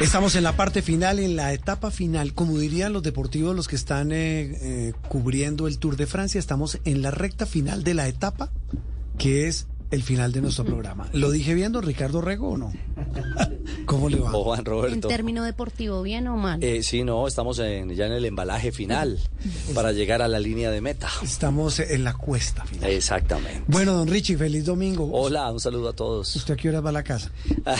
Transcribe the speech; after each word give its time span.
Estamos 0.00 0.34
en 0.34 0.44
la 0.44 0.56
parte 0.56 0.80
final, 0.82 1.18
en 1.18 1.36
la 1.36 1.52
etapa 1.52 1.90
final, 1.90 2.32
como 2.32 2.58
dirían 2.58 2.92
los 2.92 3.02
deportivos, 3.02 3.54
los 3.54 3.68
que 3.68 3.76
están 3.76 4.12
eh, 4.12 4.56
eh, 4.62 4.92
cubriendo 5.08 5.66
el 5.68 5.78
Tour 5.78 5.96
de 5.96 6.06
Francia, 6.06 6.38
estamos 6.38 6.78
en 6.84 7.02
la 7.02 7.10
recta 7.10 7.44
final 7.44 7.84
de 7.84 7.94
la 7.94 8.08
etapa, 8.08 8.50
que 9.18 9.46
es 9.46 9.66
el 9.90 10.02
final 10.02 10.32
de 10.32 10.40
nuestro 10.40 10.64
programa. 10.64 11.08
¿Lo 11.12 11.30
dije 11.32 11.52
bien, 11.52 11.72
don 11.72 11.82
Ricardo 11.82 12.20
Rego, 12.22 12.50
o 12.50 12.56
no? 12.56 12.72
¿Cómo 13.86 14.08
le 14.08 14.20
va? 14.20 14.32
O 14.32 14.44
Juan 14.44 14.64
Roberto. 14.64 14.94
En 14.94 15.00
término 15.00 15.42
deportivo, 15.44 16.00
¿bien 16.02 16.28
o 16.28 16.36
mal? 16.36 16.62
Eh, 16.62 16.82
sí, 16.82 17.02
no, 17.04 17.26
estamos 17.26 17.58
en- 17.58 17.90
ya 17.94 18.06
en 18.06 18.12
el 18.12 18.24
embalaje 18.24 18.70
final 18.72 19.18
para 19.74 19.92
llegar 19.92 20.22
a 20.22 20.28
la 20.28 20.38
línea 20.38 20.70
de 20.70 20.80
meta. 20.80 21.08
Estamos 21.22 21.78
en 21.80 22.04
la 22.04 22.14
cuesta 22.14 22.64
final. 22.64 22.88
Exactamente. 22.88 23.64
Bueno, 23.66 23.92
don 23.94 24.06
Richie, 24.08 24.36
feliz 24.38 24.64
domingo. 24.64 25.10
Hola, 25.12 25.50
un 25.50 25.60
saludo 25.60 25.88
a 25.90 25.92
todos. 25.92 26.34
¿Usted 26.36 26.54
a 26.54 26.56
qué 26.56 26.68
hora 26.68 26.80
va 26.80 26.90
a 26.90 26.94
la 26.94 27.02
casa? 27.02 27.30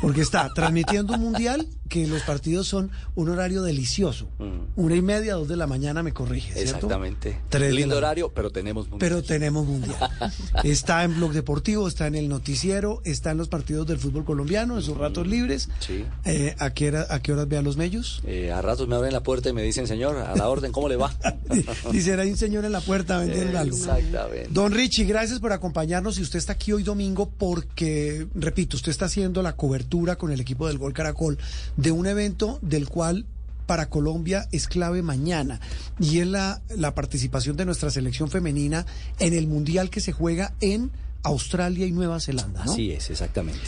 Porque 0.00 0.20
está 0.20 0.48
transmitiendo 0.54 1.14
un 1.14 1.20
mundial 1.20 1.66
que 1.88 2.06
los 2.06 2.22
partidos 2.22 2.66
son 2.68 2.90
un 3.14 3.28
horario 3.28 3.62
delicioso. 3.62 4.28
Una 4.76 4.94
y 4.96 5.02
media, 5.02 5.34
dos 5.34 5.48
de 5.48 5.56
la 5.56 5.66
mañana, 5.66 6.02
me 6.02 6.12
corrige, 6.12 6.52
¿cierto? 6.52 6.64
Mm. 6.64 6.74
Exactamente. 6.76 7.40
Tres 7.48 7.74
Lindo 7.74 7.94
la- 7.94 7.98
horario, 7.98 8.32
pero 8.34 8.50
tenemos 8.50 8.88
mundial. 8.88 8.98
Pero 9.10 9.22
tenemos 9.22 9.66
mundial. 9.66 9.96
Está 10.64 11.04
en 11.04 11.14
Blog 11.16 11.32
Deportivo, 11.32 11.88
está 11.88 12.06
en 12.06 12.14
el 12.14 12.28
noticiero, 12.28 13.00
está 13.04 13.30
en 13.30 13.38
los 13.38 13.48
partidos 13.48 13.86
del 13.86 13.98
fútbol 13.98 14.24
colombiano, 14.24 14.76
en 14.76 14.82
sus 14.82 14.96
ratos 14.96 15.26
libres. 15.26 15.68
Sí. 15.80 16.04
Eh, 16.24 16.54
¿a, 16.58 16.70
qué 16.70 16.88
hora- 16.88 17.06
¿A 17.10 17.20
qué 17.20 17.32
horas 17.32 17.48
ve 17.48 17.56
a 17.58 17.62
los 17.62 17.76
mellos? 17.76 18.22
Eh, 18.26 18.50
a 18.52 18.60
ratos 18.62 18.88
me 18.88 18.96
abren 18.96 19.12
la 19.12 19.22
puerta 19.22 19.48
y 19.48 19.52
me 19.52 19.62
dicen, 19.62 19.86
señor, 19.86 20.16
a 20.16 20.34
la 20.36 20.48
orden, 20.48 20.72
¿cómo 20.72 20.88
le 20.88 20.96
va? 20.96 21.14
Dice, 21.92 22.14
hay 22.14 22.30
un 22.30 22.36
señor 22.36 22.64
en 22.64 22.72
la 22.72 22.80
puerta 22.80 23.18
vendiendo 23.18 23.58
algo. 23.58 23.76
Exactamente. 23.76 24.48
Don 24.50 24.72
Richie, 24.72 25.04
gracias 25.04 25.40
por 25.40 25.52
acompañarnos 25.52 26.18
y 26.18 26.22
usted 26.22 26.38
está 26.38 26.52
aquí 26.54 26.72
hoy 26.72 26.82
domingo 26.82 27.30
porque, 27.38 28.26
repito, 28.34 28.76
usted 28.76 28.90
está 28.90 29.06
haciendo 29.06 29.42
la 29.42 29.54
cobertura 29.56 30.16
con 30.16 30.32
el 30.32 30.40
equipo 30.40 30.66
del 30.66 30.78
Gol 30.78 30.92
Caracol 30.92 31.38
de 31.76 31.92
un 31.92 32.06
evento 32.06 32.58
del 32.62 32.88
cual 32.88 33.26
para 33.66 33.90
Colombia 33.90 34.48
es 34.52 34.68
clave 34.68 35.02
mañana 35.02 35.60
y 35.98 36.20
es 36.20 36.26
la, 36.26 36.62
la 36.76 36.94
participación 36.94 37.56
de 37.56 37.64
nuestra 37.64 37.90
selección 37.90 38.30
femenina 38.30 38.86
en 39.18 39.34
el 39.34 39.46
Mundial 39.46 39.90
que 39.90 40.00
se 40.00 40.12
juega 40.12 40.54
en 40.60 40.90
Australia 41.24 41.86
y 41.86 41.92
Nueva 41.92 42.20
Zelanda. 42.20 42.64
¿no? 42.64 42.72
Así 42.72 42.92
es, 42.92 43.10
exactamente. 43.10 43.60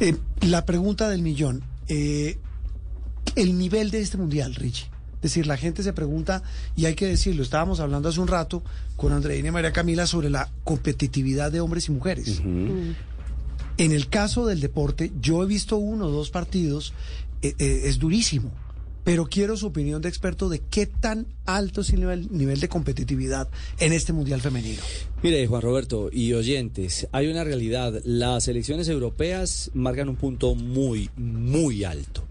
Eh, 0.00 0.16
la 0.42 0.64
pregunta 0.64 1.08
del 1.08 1.22
millón, 1.22 1.62
eh, 1.86 2.38
el 3.36 3.56
nivel 3.56 3.90
de 3.90 4.00
este 4.00 4.16
mundial, 4.16 4.54
Richie. 4.54 4.90
Es 5.16 5.22
decir, 5.22 5.46
la 5.48 5.56
gente 5.56 5.82
se 5.82 5.92
pregunta, 5.92 6.44
y 6.76 6.86
hay 6.86 6.94
que 6.94 7.06
decirlo, 7.06 7.42
estábamos 7.42 7.80
hablando 7.80 8.08
hace 8.08 8.20
un 8.20 8.28
rato 8.28 8.62
con 8.96 9.12
Andreina 9.12 9.48
y 9.48 9.50
María 9.50 9.72
Camila 9.72 10.06
sobre 10.06 10.30
la 10.30 10.48
competitividad 10.62 11.50
de 11.50 11.60
hombres 11.60 11.88
y 11.88 11.92
mujeres. 11.92 12.40
En 13.78 13.92
el 13.92 14.08
caso 14.08 14.46
del 14.46 14.60
deporte, 14.60 15.10
yo 15.20 15.42
he 15.42 15.46
visto 15.46 15.76
uno 15.76 16.06
o 16.06 16.10
dos 16.10 16.30
partidos, 16.30 16.94
es 17.42 17.98
durísimo, 17.98 18.52
pero 19.04 19.26
quiero 19.26 19.56
su 19.56 19.66
opinión 19.66 20.02
de 20.02 20.08
experto 20.08 20.48
de 20.48 20.60
qué 20.60 20.86
tan 20.86 21.26
alto 21.48 21.80
nivel, 21.96 22.28
nivel 22.30 22.60
de 22.60 22.68
competitividad 22.68 23.48
en 23.78 23.92
este 23.92 24.12
mundial 24.12 24.40
femenino. 24.40 24.82
Mire, 25.22 25.46
Juan 25.46 25.62
Roberto 25.62 26.10
y 26.12 26.34
oyentes, 26.34 27.08
hay 27.10 27.26
una 27.28 27.42
realidad. 27.42 28.00
Las 28.04 28.48
elecciones 28.48 28.88
europeas 28.88 29.70
marcan 29.74 30.08
un 30.08 30.16
punto 30.16 30.54
muy, 30.54 31.10
muy 31.16 31.84
alto. 31.84 32.28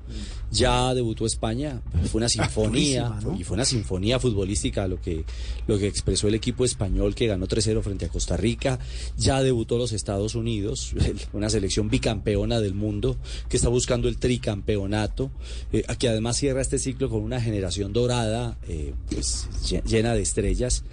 Ya 0.50 0.94
debutó 0.94 1.26
España, 1.26 1.82
fue 2.10 2.20
una 2.20 2.30
sinfonía, 2.30 3.20
y 3.38 3.44
fue 3.44 3.56
una 3.56 3.66
sinfonía 3.66 4.20
futbolística 4.20 4.88
lo 4.88 5.02
que, 5.02 5.26
lo 5.68 5.78
que 5.78 5.88
expresó 5.88 6.28
el 6.28 6.36
equipo 6.36 6.64
español 6.64 7.16
que 7.16 7.28
ganó 7.28 7.48
3-0 7.48 7.82
frente 7.82 8.06
a 8.06 8.10
Costa 8.10 8.38
Rica. 8.38 8.80
Ya 9.18 9.44
debutó 9.44 9.78
los 9.78 9.92
Estados 9.92 10.36
Unidos, 10.36 10.94
una 11.34 11.50
selección 11.50 11.90
bicampeona 11.90 12.62
del 12.62 12.74
mundo 12.74 13.18
que 13.50 13.58
está 13.58 13.70
buscando 13.70 14.08
el 14.08 14.18
tricampeonato, 14.18 15.32
eh, 15.74 15.84
que 16.00 16.08
además 16.08 16.38
cierra 16.38 16.62
este 16.62 16.80
ciclo 16.80 17.10
con 17.10 17.22
una 17.22 17.42
generación 17.42 17.92
dorada, 17.92 18.58
eh, 18.68 18.94
pues, 19.10 19.48
lle- 19.64 19.84
llena 19.84 20.14
de 20.14 20.22
estrellas. 20.22 20.84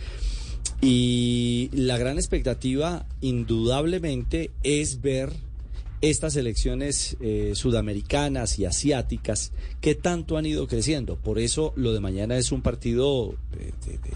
Y 0.81 1.71
la 1.72 1.97
gran 1.99 2.19
expectativa, 2.19 3.06
indudablemente, 3.21 4.50
es 4.62 5.00
ver 5.00 5.33
estas 6.10 6.37
elecciones 6.37 7.16
eh, 7.20 7.53
sudamericanas 7.54 8.59
y 8.59 8.66
asiáticas 8.66 9.53
que 9.81 9.94
tanto 9.94 10.37
han 10.37 10.44
ido 10.44 10.66
creciendo. 10.66 11.16
Por 11.16 11.38
eso 11.38 11.72
lo 11.76 11.92
de 11.92 12.00
mañana 12.00 12.37
es 12.37 12.53
un 12.53 12.62
partido 12.62 13.34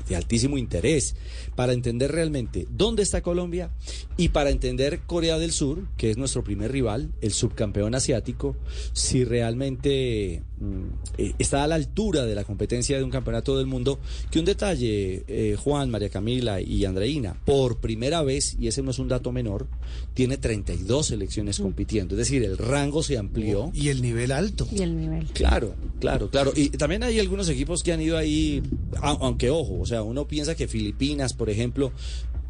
de, 0.09 0.17
altísimo 0.17 0.59
interés 0.59 1.17
para 1.55 1.73
entender 1.73 2.13
realmente 2.13 2.67
dónde 2.71 3.03
está 3.03 3.23
Colombia 3.23 3.71
y 4.17 4.31
para 4.31 4.51
entender 4.51 5.01
Corea 5.07 5.39
del 5.39 5.53
Sur, 5.53 5.87
que 5.97 6.11
es 6.11 6.17
nuestro 6.17 6.45
primer 6.45 6.73
rival, 6.73 7.13
el 7.21 7.33
subcampeón 7.33 7.95
asiático, 7.95 8.57
si 8.93 9.25
realmente 9.25 10.43
mm, 10.61 10.85
eh, 11.19 11.33
está 11.39 11.65
a 11.65 11.69
la 11.69 11.77
altura 11.77 12.27
de 12.27 12.35
la 12.35 12.45
competencia 12.45 12.99
de 12.99 13.05
un 13.05 13.11
campeonato 13.11 13.57
del 13.57 13.67
mundo. 13.67 13.99
Que 14.31 14.39
un 14.39 14.45
detalle, 14.45 15.25
eh, 15.27 15.57
Juan, 15.59 15.91
María 15.91 16.11
Camila 16.11 16.61
y 16.61 16.85
Andreina, 16.85 17.41
por 17.45 17.79
primera 17.79 18.23
vez, 18.23 18.57
y 18.59 18.67
ese 18.69 18.83
no 18.83 18.91
es 18.91 18.99
un 18.99 19.09
dato 19.09 19.33
menor, 19.33 19.69
tiene 20.15 20.37
32 20.37 21.07
selecciones 21.07 21.61
compitiendo. 21.79 22.17
Es 22.17 22.19
decir, 22.19 22.43
el 22.43 22.59
rango 22.59 23.05
se 23.05 23.17
amplió. 23.17 23.71
Y 23.73 23.89
el 23.89 24.03
nivel 24.03 24.33
alto. 24.33 24.67
Y 24.73 24.83
el 24.83 24.99
nivel. 24.99 25.27
Claro, 25.27 25.77
claro, 26.01 26.29
claro. 26.29 26.53
Y 26.57 26.71
también 26.71 27.05
hay 27.05 27.21
algunos 27.21 27.49
equipos 27.49 27.85
que 27.85 27.93
han 27.93 28.01
ido 28.01 28.17
ahí, 28.19 28.61
aunque 29.01 29.51
ojo, 29.51 29.79
o 29.81 29.87
sea, 29.87 30.03
uno 30.03 30.27
piensa 30.27 30.57
que 30.57 30.67
Filipinas, 30.67 31.35
por 31.35 31.51
ejemplo, 31.51 31.93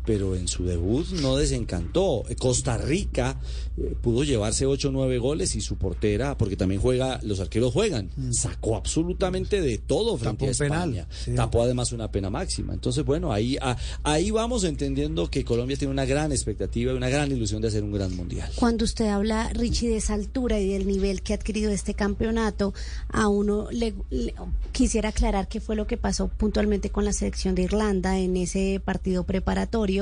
pero 0.08 0.34
en 0.34 0.48
su 0.48 0.64
debut 0.64 1.06
no 1.20 1.36
desencantó. 1.36 2.24
Costa 2.38 2.78
Rica 2.78 3.38
eh, 3.76 3.94
pudo 4.00 4.24
llevarse 4.24 4.64
8 4.64 4.88
o 4.88 4.90
9 4.90 5.18
goles 5.18 5.54
y 5.54 5.60
su 5.60 5.76
portera, 5.76 6.38
porque 6.38 6.56
también 6.56 6.80
juega, 6.80 7.20
los 7.22 7.40
arqueros 7.40 7.74
juegan, 7.74 8.08
sacó 8.30 8.74
absolutamente 8.76 9.60
de 9.60 9.76
todo 9.76 10.16
frente 10.16 10.46
Mm. 10.46 10.50
Tapó 10.50 10.64
a 10.64 10.66
penal, 10.66 10.88
España. 10.96 11.08
sí. 11.24 11.34
Tapó 11.34 11.62
además 11.62 11.92
una 11.92 12.10
pena 12.10 12.30
máxima. 12.30 12.72
Entonces, 12.72 13.04
bueno, 13.04 13.32
ahí, 13.34 13.58
a- 13.60 13.76
ahí 14.02 14.30
vamos 14.30 14.64
entendiendo 14.64 15.30
que 15.30 15.44
Colombia 15.44 15.76
tiene 15.76 15.92
una 15.92 16.06
gran 16.06 16.32
expectativa 16.32 16.90
y 16.92 16.96
una 16.96 17.10
gran 17.10 17.30
ilusión 17.30 17.60
de 17.60 17.68
hacer 17.68 17.84
un 17.84 17.92
gran 17.92 18.16
mundial. 18.16 18.50
Cuando 18.56 18.86
usted 18.86 19.08
habla, 19.08 19.50
Richie, 19.52 19.90
de 19.90 19.98
esa 19.98 20.14
altura 20.14 20.58
y 20.58 20.68
del 20.72 20.86
nivel 20.86 21.20
que 21.20 21.34
ha 21.34 21.36
adquirido 21.36 21.70
este 21.70 21.92
campeonato, 21.92 22.72
a 23.10 23.28
uno 23.28 23.68
le, 23.70 23.94
le- 24.08 24.34
quisiera 24.72 25.10
aclarar 25.10 25.48
qué 25.48 25.60
fue 25.60 25.76
lo 25.76 25.86
que 25.86 25.98
pasó 25.98 26.28
puntualmente 26.28 26.88
con 26.88 27.04
la 27.04 27.12
selección 27.12 27.54
de 27.54 27.64
Irlanda 27.64 28.18
en 28.18 28.38
ese 28.38 28.80
partido 28.82 29.24
preparatorio, 29.24 29.97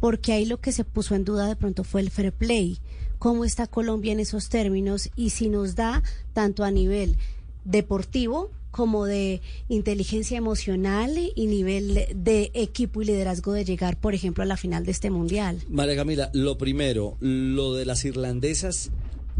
porque 0.00 0.32
ahí 0.32 0.44
lo 0.44 0.60
que 0.60 0.72
se 0.72 0.84
puso 0.84 1.14
en 1.14 1.24
duda 1.24 1.46
de 1.46 1.56
pronto 1.56 1.84
fue 1.84 2.00
el 2.00 2.10
fair 2.10 2.32
play. 2.32 2.78
¿Cómo 3.18 3.44
está 3.44 3.66
Colombia 3.66 4.12
en 4.12 4.20
esos 4.20 4.48
términos? 4.48 5.10
Y 5.16 5.30
si 5.30 5.48
nos 5.48 5.74
da 5.74 6.02
tanto 6.32 6.64
a 6.64 6.70
nivel 6.70 7.16
deportivo 7.64 8.50
como 8.70 9.06
de 9.06 9.40
inteligencia 9.70 10.36
emocional 10.36 11.18
y 11.34 11.46
nivel 11.46 12.06
de 12.14 12.50
equipo 12.52 13.00
y 13.00 13.06
liderazgo 13.06 13.54
de 13.54 13.64
llegar, 13.64 13.98
por 13.98 14.14
ejemplo, 14.14 14.42
a 14.42 14.46
la 14.46 14.58
final 14.58 14.84
de 14.84 14.90
este 14.92 15.10
mundial. 15.10 15.62
María 15.70 15.96
Camila, 15.96 16.30
lo 16.34 16.58
primero, 16.58 17.16
lo 17.20 17.72
de 17.72 17.86
las 17.86 18.04
irlandesas, 18.04 18.90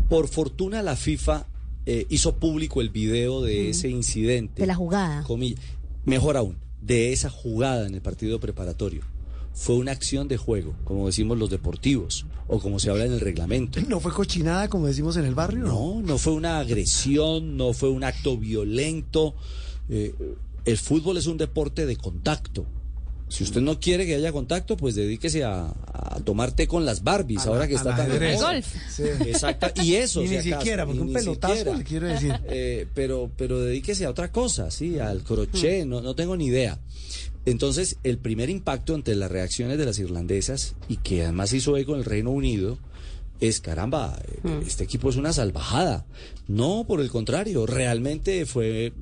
por 0.08 0.28
fortuna 0.28 0.82
la 0.82 0.96
FIFA 0.96 1.46
eh, 1.84 2.06
hizo 2.08 2.36
público 2.36 2.80
el 2.80 2.88
video 2.88 3.42
de 3.42 3.70
ese 3.70 3.90
incidente. 3.90 4.62
De 4.62 4.66
la 4.66 4.74
jugada. 4.74 5.22
Comilla. 5.24 5.60
Mejor 6.06 6.38
aún, 6.38 6.56
de 6.80 7.12
esa 7.12 7.28
jugada 7.28 7.86
en 7.86 7.94
el 7.94 8.00
partido 8.00 8.40
preparatorio. 8.40 9.02
Fue 9.58 9.74
una 9.76 9.90
acción 9.92 10.28
de 10.28 10.36
juego, 10.36 10.74
como 10.84 11.06
decimos 11.06 11.38
los 11.38 11.48
deportivos, 11.48 12.26
o 12.46 12.60
como 12.60 12.78
se 12.78 12.90
habla 12.90 13.06
en 13.06 13.12
el 13.14 13.20
reglamento. 13.20 13.80
¿No 13.88 14.00
fue 14.00 14.12
cochinada, 14.12 14.68
como 14.68 14.86
decimos 14.86 15.16
en 15.16 15.24
el 15.24 15.34
barrio? 15.34 15.64
No, 15.64 16.02
no 16.02 16.18
fue 16.18 16.34
una 16.34 16.58
agresión, 16.58 17.56
no 17.56 17.72
fue 17.72 17.88
un 17.88 18.04
acto 18.04 18.36
violento. 18.36 19.34
Eh, 19.88 20.14
el 20.66 20.76
fútbol 20.76 21.16
es 21.16 21.26
un 21.26 21.38
deporte 21.38 21.86
de 21.86 21.96
contacto. 21.96 22.66
Si 23.28 23.42
usted 23.42 23.60
no 23.60 23.80
quiere 23.80 24.06
que 24.06 24.14
haya 24.14 24.30
contacto, 24.30 24.76
pues 24.76 24.94
dedíquese 24.94 25.42
a, 25.42 25.66
a 25.66 26.20
tomar 26.24 26.52
té 26.52 26.68
con 26.68 26.84
las 26.84 27.02
Barbies, 27.02 27.40
A 27.40 27.48
ahora 27.48 27.60
la- 27.62 27.68
que 27.68 27.74
está 27.74 27.96
tan 27.96 28.08
de 28.08 28.36
golf. 28.36 28.66
Sí. 28.88 29.02
Exacto, 29.26 29.82
y 29.82 29.94
eso. 29.96 30.22
Y 30.22 30.28
si 30.28 30.34
ni 30.34 30.38
acaso, 30.38 30.60
siquiera, 30.60 30.86
porque 30.86 31.00
un 31.00 31.12
pelotazo, 31.12 31.54
siquiera. 31.56 31.78
le 31.78 31.84
quiero 31.84 32.06
decir. 32.06 32.34
Eh, 32.48 32.86
pero, 32.94 33.30
pero 33.36 33.58
dedíquese 33.60 34.04
a 34.04 34.10
otra 34.10 34.30
cosa, 34.30 34.70
sí, 34.70 34.98
al 35.00 35.24
crochet, 35.24 35.86
no, 35.86 36.02
no 36.02 36.14
tengo 36.14 36.36
ni 36.36 36.46
idea. 36.46 36.78
Entonces, 37.46 37.96
el 38.02 38.18
primer 38.18 38.50
impacto 38.50 38.94
ante 38.94 39.14
las 39.14 39.30
reacciones 39.30 39.78
de 39.78 39.86
las 39.86 39.98
irlandesas, 39.98 40.74
y 40.88 40.98
que 40.98 41.22
además 41.22 41.52
hizo 41.52 41.76
eco 41.76 41.94
en 41.94 42.00
el 42.00 42.04
Reino 42.04 42.30
Unido, 42.32 42.78
es 43.40 43.60
caramba, 43.60 44.18
eh, 44.26 44.60
este 44.66 44.84
equipo 44.84 45.08
es 45.10 45.16
una 45.16 45.32
salvajada. 45.32 46.06
No, 46.48 46.84
por 46.86 47.00
el 47.00 47.10
contrario, 47.10 47.66
realmente 47.66 48.46
fue 48.46 48.92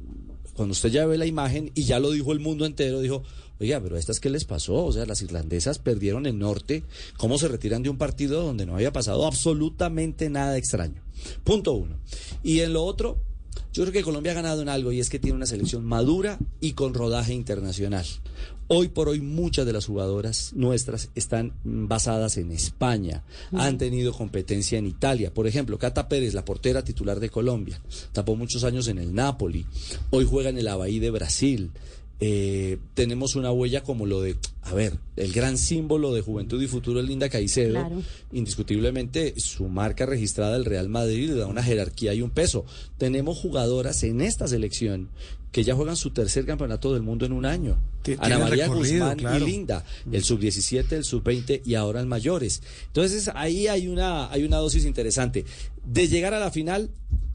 cuando 0.54 0.72
usted 0.72 0.90
ya 0.90 1.06
ve 1.06 1.18
la 1.18 1.26
imagen 1.26 1.72
y 1.74 1.84
ya 1.84 1.98
lo 1.98 2.10
dijo 2.10 2.32
el 2.32 2.40
mundo 2.40 2.64
entero, 2.66 3.00
dijo, 3.00 3.22
oiga, 3.60 3.80
pero 3.80 3.96
a 3.96 3.98
estas 3.98 4.20
qué 4.20 4.30
les 4.30 4.44
pasó? 4.44 4.84
O 4.84 4.92
sea, 4.92 5.06
las 5.06 5.22
irlandesas 5.22 5.78
perdieron 5.78 6.26
el 6.26 6.38
norte, 6.38 6.84
¿cómo 7.16 7.38
se 7.38 7.48
retiran 7.48 7.82
de 7.82 7.90
un 7.90 7.98
partido 7.98 8.42
donde 8.42 8.66
no 8.66 8.74
había 8.74 8.92
pasado 8.92 9.26
absolutamente 9.26 10.30
nada 10.30 10.56
extraño? 10.56 11.02
Punto 11.42 11.72
uno. 11.72 11.96
Y 12.42 12.60
en 12.60 12.72
lo 12.72 12.84
otro, 12.84 13.18
yo 13.72 13.82
creo 13.82 13.92
que 13.92 14.02
Colombia 14.02 14.32
ha 14.32 14.36
ganado 14.36 14.62
en 14.62 14.68
algo 14.68 14.92
y 14.92 15.00
es 15.00 15.10
que 15.10 15.18
tiene 15.18 15.36
una 15.36 15.46
selección 15.46 15.84
madura 15.84 16.38
y 16.60 16.72
con 16.72 16.94
rodaje 16.94 17.34
internacional. 17.34 18.06
Hoy 18.66 18.88
por 18.88 19.08
hoy 19.08 19.20
muchas 19.20 19.66
de 19.66 19.74
las 19.74 19.86
jugadoras 19.86 20.52
nuestras 20.54 21.10
están 21.14 21.52
basadas 21.64 22.38
en 22.38 22.50
España. 22.50 23.22
Han 23.52 23.76
tenido 23.76 24.12
competencia 24.12 24.78
en 24.78 24.86
Italia. 24.86 25.34
Por 25.34 25.46
ejemplo, 25.46 25.78
Cata 25.78 26.08
Pérez, 26.08 26.32
la 26.32 26.44
portera 26.44 26.82
titular 26.82 27.20
de 27.20 27.28
Colombia, 27.28 27.80
tapó 28.12 28.36
muchos 28.36 28.64
años 28.64 28.88
en 28.88 28.98
el 28.98 29.14
Napoli. 29.14 29.66
Hoy 30.10 30.26
juega 30.28 30.48
en 30.48 30.58
el 30.58 30.68
Abahí 30.68 30.98
de 30.98 31.10
Brasil. 31.10 31.72
Eh, 32.26 32.78
tenemos 32.94 33.36
una 33.36 33.52
huella 33.52 33.82
como 33.82 34.06
lo 34.06 34.22
de, 34.22 34.36
a 34.62 34.72
ver, 34.72 34.98
el 35.16 35.30
gran 35.34 35.58
símbolo 35.58 36.14
de 36.14 36.22
juventud 36.22 36.62
y 36.62 36.66
futuro 36.66 37.00
es 37.00 37.06
Linda 37.06 37.28
Caicedo. 37.28 37.72
Claro. 37.72 38.02
Indiscutiblemente, 38.32 39.34
su 39.36 39.68
marca 39.68 40.06
registrada 40.06 40.54
del 40.54 40.64
Real 40.64 40.88
Madrid 40.88 41.28
le 41.28 41.34
da 41.34 41.46
una 41.48 41.62
jerarquía 41.62 42.14
y 42.14 42.22
un 42.22 42.30
peso. 42.30 42.64
Tenemos 42.96 43.36
jugadoras 43.36 44.02
en 44.04 44.22
esta 44.22 44.48
selección 44.48 45.10
que 45.52 45.64
ya 45.64 45.74
juegan 45.74 45.96
su 45.96 46.12
tercer 46.12 46.46
campeonato 46.46 46.94
del 46.94 47.02
mundo 47.02 47.26
en 47.26 47.32
un 47.32 47.44
año. 47.44 47.76
Ana 48.18 48.38
María 48.38 48.68
Guzmán 48.68 49.18
claro. 49.18 49.46
y 49.46 49.50
Linda, 49.50 49.84
el 50.10 50.24
sub-17, 50.24 50.92
el 50.92 51.04
sub-20 51.04 51.60
y 51.66 51.74
ahora 51.74 52.00
el 52.00 52.06
mayores. 52.06 52.62
Entonces 52.86 53.30
ahí 53.34 53.66
hay 53.66 53.86
una, 53.86 54.32
hay 54.32 54.44
una 54.44 54.56
dosis 54.56 54.86
interesante. 54.86 55.44
De 55.84 56.08
llegar 56.08 56.32
a 56.32 56.40
la 56.40 56.50
final, 56.50 56.90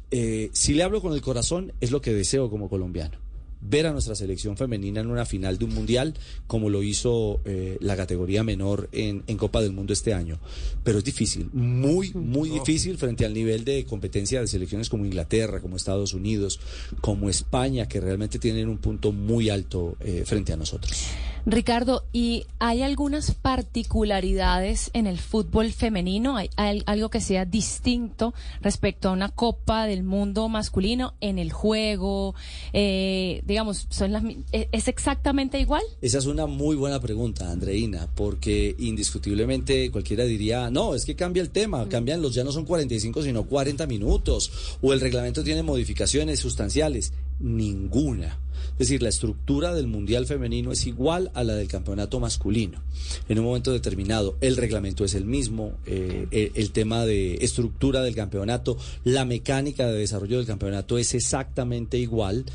eh, 0.10 0.50
si 0.52 0.74
le 0.74 0.82
hablo 0.82 1.00
con 1.00 1.14
el 1.14 1.22
corazón, 1.22 1.74
es 1.80 1.92
lo 1.92 2.02
que 2.02 2.12
deseo 2.12 2.50
como 2.50 2.70
colombiano. 2.70 3.29
Ver 3.62 3.88
a 3.88 3.92
nuestra 3.92 4.16
selección 4.16 4.58
femenina 4.58 5.02
en 5.02 5.08
una 5.10 5.26
final 5.26 5.58
de 5.58 5.66
un 5.66 5.74
mundial, 5.74 6.14
como 6.48 6.70
lo 6.70 6.84
hizo 6.84 7.42
eh, 7.46 7.78
la 7.82 7.96
categoría 7.96 8.44
menor 8.44 8.90
en, 8.92 9.24
en 9.28 9.38
Copa 9.38 9.62
del 9.62 9.74
Mundo 9.74 9.94
este 9.94 10.14
año. 10.14 10.40
Pero 10.84 11.00
es 11.00 11.04
difícil, 11.04 11.50
muy, 11.54 12.14
muy 12.14 12.50
difícil 12.50 12.98
frente 12.98 13.26
al 13.26 13.34
nivel 13.34 13.66
de 13.66 13.86
competencia 13.86 14.42
de 14.42 14.48
selecciones 14.48 14.90
como 14.90 15.06
Inglaterra, 15.06 15.60
como 15.60 15.76
Estados 15.76 16.14
Unidos, 16.14 16.60
como 17.02 17.30
España, 17.30 17.88
que 17.88 18.00
realmente 18.00 18.40
tienen 18.40 18.70
un 18.70 18.78
punto 18.78 19.12
muy 19.12 19.50
alto 19.50 19.98
eh, 20.00 20.24
frente 20.26 20.54
a 20.54 20.58
nosotros. 20.58 21.08
Ricardo, 21.46 22.04
¿y 22.12 22.46
hay 22.60 22.82
algunas 22.82 23.34
particularidades 23.34 24.92
en 24.94 25.08
el 25.08 25.18
fútbol 25.20 25.72
femenino? 25.72 26.36
¿Hay, 26.36 26.50
hay 26.58 26.84
algo 26.86 27.10
que 27.10 27.22
sea 27.22 27.46
distinto 27.46 28.34
respecto 28.62 29.10
a 29.10 29.14
una 29.14 29.30
Copa 29.30 29.86
del 29.86 30.04
Mundo 30.04 30.50
masculino 30.50 31.14
en 31.22 31.40
el 31.40 31.52
juego? 31.52 32.36
Eh, 32.74 33.42
digamos, 33.50 33.88
son 33.90 34.14
las, 34.14 34.24
mi- 34.24 34.44
¿es 34.52 34.88
exactamente 34.88 35.60
igual? 35.60 35.84
Esa 36.02 36.20
es 36.20 36.26
una 36.26 36.46
muy 36.46 36.76
buena 36.76 37.00
pregunta, 37.02 37.52
Andreina, 37.52 38.08
porque 38.16 38.76
indiscutiblemente 38.80 39.92
cualquiera 39.92 40.24
diría, 40.24 40.70
no, 40.70 40.96
es 40.96 41.04
que 41.06 41.16
cambia 41.16 41.42
el 41.44 41.50
tema, 41.50 41.88
cambian 41.90 42.22
los, 42.22 42.34
ya 42.34 42.44
no 42.44 42.52
son 42.52 42.66
45, 42.66 43.24
sino 43.24 43.44
40 43.46 43.86
minutos, 43.88 44.78
o 44.82 44.94
el 44.94 45.02
reglamento 45.02 45.44
tiene 45.44 45.64
modificaciones 45.64 46.40
sustanciales. 46.40 47.12
Ninguna. 47.40 48.38
Es 48.74 48.88
decir, 48.88 49.02
la 49.02 49.10
estructura 49.10 49.74
del 49.74 49.88
Mundial 49.88 50.26
Femenino 50.26 50.72
es 50.72 50.86
igual 50.86 51.32
a 51.34 51.44
la 51.44 51.56
del 51.56 51.68
campeonato 51.68 52.20
masculino. 52.20 52.82
En 53.28 53.40
un 53.40 53.46
momento 53.46 53.72
determinado, 53.72 54.38
el 54.42 54.56
reglamento 54.58 55.04
es 55.06 55.14
el 55.16 55.26
mismo, 55.26 55.74
eh, 55.86 56.28
el, 56.32 56.52
el 56.56 56.72
tema 56.72 57.06
de 57.06 57.36
estructura 57.42 58.02
del 58.02 58.16
campeonato, 58.16 58.78
la 59.04 59.26
mecánica 59.26 59.88
de 59.88 59.98
desarrollo 60.00 60.38
del 60.38 60.46
campeonato 60.46 60.98
es 60.98 61.14
exactamente 61.14 61.98
igual. 61.98 62.46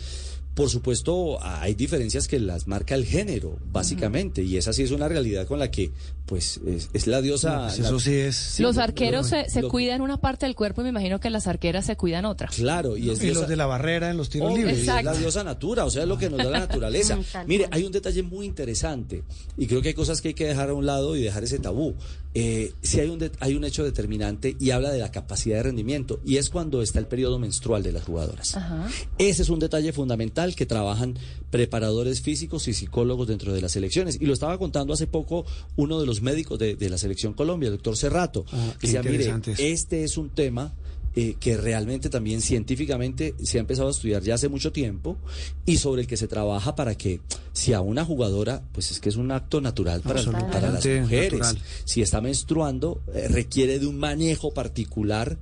Por 0.55 0.71
supuesto, 0.71 1.39
hay 1.45 1.75
diferencias 1.75 2.29
que 2.29 2.39
las 2.39 2.69
marca 2.69 2.95
el 2.95 3.05
género, 3.05 3.59
básicamente, 3.73 4.43
y 4.43 4.57
esa 4.57 4.73
sí 4.73 4.85
es 4.85 4.93
una 4.93 5.09
realidad 5.09 5.49
con 5.49 5.59
la 5.59 5.69
que, 5.71 5.91
pues, 6.27 6.61
es, 6.65 6.91
es 6.93 7.07
la 7.09 7.21
diosa. 7.21 7.57
No, 7.57 7.63
pues 7.65 7.79
la- 7.81 7.87
eso 7.89 7.99
sí 8.01 8.15
es. 8.15 8.61
los 8.61 8.79
arqueros 8.79 9.27
se, 9.27 9.51
se 9.51 9.63
lo- 9.63 9.69
cuidan 9.69 10.01
una 10.01 10.19
parte 10.19 10.47
del 10.47 10.55
cuerpo 10.55 10.81
y 10.83 10.85
me 10.85 10.91
imagino 10.91 11.19
que 11.19 11.29
las 11.29 11.49
arqueras 11.49 11.87
se 11.87 11.97
cuidan 11.97 12.25
otra. 12.25 12.47
Claro, 12.49 12.97
y 12.97 13.11
es 13.11 13.21
Y 13.21 13.27
los 13.27 13.39
diosa- 13.39 13.47
de 13.49 13.57
la 13.57 13.67
barrera 13.67 14.11
en 14.11 14.17
los 14.17 14.29
tiros 14.31 14.55
libres. 14.57 14.79
y 14.79 14.81
es 14.83 14.87
la 15.05 15.13
diosa 15.15 15.43
natura, 15.43 15.85
o 15.87 15.91
sea, 15.91 16.03
es 16.03 16.09
lo 16.09 16.19
que 16.19 16.31
nos 16.31 16.39
da 16.39 16.45
la 16.51 16.61
naturaleza. 16.69 17.19
Mire, 17.49 17.67
hay 17.73 17.83
un 17.83 17.91
detalle 17.91 18.23
muy 18.23 18.47
interesante 18.47 19.25
y 19.59 19.67
creo 19.67 19.83
que 19.83 19.89
hay 19.89 19.95
cosas 19.95 20.21
que 20.21 20.29
hay 20.29 20.35
que 20.35 20.47
dejar 20.47 20.71
a 20.71 20.75
un 20.75 20.87
lado 20.87 21.17
y 21.17 21.23
dejar 21.23 21.43
ese 21.43 21.59
tabú. 21.59 21.95
Eh, 22.37 22.73
sí 22.83 22.99
hay 22.99 23.09
un, 23.11 23.19
de- 23.21 23.31
hay 23.39 23.55
un 23.55 23.65
hecho 23.65 23.85
determinante 23.85 24.57
y 24.59 24.71
habla 24.71 24.91
de 24.91 24.99
la 24.99 25.13
capacidad 25.13 25.57
de 25.59 25.63
rendimiento 25.63 26.21
y 26.25 26.39
es 26.39 26.51
cuando 26.51 26.83
está 26.83 26.99
el 26.99 27.07
periodo 27.07 27.39
menstrual 27.39 27.83
de 27.85 27.93
las 27.93 28.03
jugadoras. 28.05 28.57
Ajá. 28.57 28.89
Ese 29.19 29.43
es 29.43 29.49
un 29.51 29.61
detalle 29.61 29.93
fundamental 29.93 30.57
que 30.57 30.67
trabajan 30.67 31.17
preparadores 31.51 32.21
físicos 32.23 32.67
y 32.67 32.75
psicólogos 32.75 33.29
dentro 33.29 33.53
de 33.53 33.61
las 33.61 33.77
elecciones. 33.77 34.19
Y 34.21 34.27
lo 34.27 34.33
estaba 34.33 34.59
contando 34.59 34.93
hace 34.93 35.07
poco 35.07 35.45
uno 35.77 36.01
de 36.01 36.07
los 36.07 36.21
médicos 36.23 36.59
de, 36.59 36.75
de 36.75 36.91
la 36.91 36.99
selección 36.99 37.33
Colombia, 37.35 37.69
el 37.69 37.75
doctor 37.75 37.97
Cerrato. 37.97 38.45
Ah, 38.53 38.75
Decía, 38.83 39.03
mire, 39.03 39.25
este 39.59 40.03
es 40.03 40.17
un 40.17 40.31
tema 40.31 40.75
eh, 41.17 41.37
que 41.39 41.57
realmente 41.57 42.09
también 42.11 42.41
científicamente 42.41 43.35
se 43.43 43.59
ha 43.59 43.61
empezado 43.61 43.89
a 43.89 43.91
estudiar 43.93 44.23
ya 44.23 44.35
hace 44.35 44.49
mucho 44.49 44.73
tiempo 44.73 45.17
y 45.65 45.77
sobre 45.77 46.03
el 46.03 46.09
que 46.09 46.17
se 46.17 46.29
trabaja 46.29 46.75
para 46.75 46.97
que 46.97 47.21
si 47.53 47.73
a 47.73 47.81
una 47.81 48.05
jugadora, 48.05 48.63
pues 48.73 48.91
es 48.91 49.01
que 49.01 49.09
es 49.09 49.17
un 49.17 49.31
acto 49.31 49.61
natural 49.61 50.01
para, 50.01 50.23
para 50.23 50.71
las 50.71 50.85
mujeres, 50.85 51.41
natural. 51.41 51.59
si 51.85 52.03
está 52.03 52.21
menstruando, 52.21 53.01
eh, 53.15 53.29
requiere 53.29 53.79
de 53.79 53.87
un 53.87 53.99
manejo 53.99 54.53
particular 54.53 55.39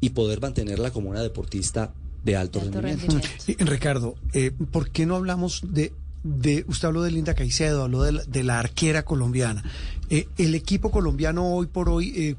y 0.00 0.10
poder 0.10 0.40
mantenerla 0.40 0.90
como 0.90 1.08
una 1.08 1.22
deportista 1.22 1.94
de 2.22 2.36
alto, 2.36 2.60
De 2.60 2.66
alto 2.66 2.80
rendimiento. 2.80 3.28
Ricardo, 3.60 4.16
eh, 4.32 4.50
¿por 4.50 4.90
qué 4.90 5.06
no 5.06 5.16
hablamos 5.16 5.62
de, 5.66 5.92
de, 6.24 6.64
usted 6.68 6.88
habló 6.88 7.02
de 7.02 7.12
Linda 7.12 7.34
Caicedo, 7.34 7.84
habló 7.84 8.02
de 8.02 8.12
la, 8.12 8.24
de 8.24 8.42
la 8.42 8.58
arquera 8.58 9.04
colombiana. 9.04 9.62
Eh, 10.10 10.28
el 10.38 10.54
equipo 10.54 10.90
colombiano 10.90 11.54
hoy 11.54 11.66
por 11.66 11.88
hoy, 11.88 12.12
eh, 12.16 12.36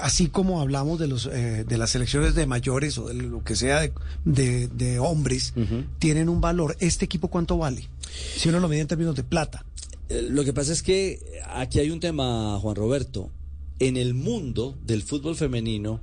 así 0.00 0.28
como 0.28 0.60
hablamos 0.60 0.98
de 0.98 1.06
los 1.06 1.26
eh, 1.26 1.64
de 1.66 1.78
las 1.78 1.90
selecciones 1.90 2.34
de 2.34 2.46
mayores 2.46 2.98
o 2.98 3.08
de 3.08 3.14
lo 3.14 3.42
que 3.44 3.56
sea 3.56 3.80
de, 3.80 3.92
de- 4.24 4.68
de 4.68 4.98
hombres, 4.98 5.54
tienen 5.98 6.28
un 6.28 6.40
valor. 6.40 6.76
¿Este 6.80 7.04
equipo 7.04 7.28
cuánto 7.28 7.58
vale? 7.58 7.88
Si 8.36 8.48
uno 8.48 8.60
lo 8.60 8.68
mide 8.68 8.80
en 8.80 8.86
términos 8.86 9.14
de 9.16 9.24
plata. 9.24 9.64
Eh, 10.08 10.26
Lo 10.30 10.44
que 10.44 10.52
pasa 10.52 10.72
es 10.72 10.82
que 10.82 11.20
aquí 11.54 11.78
hay 11.80 11.90
un 11.90 12.00
tema, 12.00 12.58
Juan 12.60 12.76
Roberto. 12.76 13.30
En 13.78 13.96
el 13.96 14.14
mundo 14.14 14.78
del 14.86 15.02
fútbol 15.02 15.36
femenino, 15.36 16.00